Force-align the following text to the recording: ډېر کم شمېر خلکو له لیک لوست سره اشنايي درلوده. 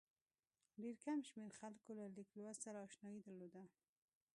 ډېر 0.81 0.95
کم 1.05 1.19
شمېر 1.29 1.51
خلکو 1.59 1.89
له 1.99 2.05
لیک 2.15 2.29
لوست 2.39 2.61
سره 2.65 2.79
اشنايي 2.87 3.19
درلوده. 3.25 3.61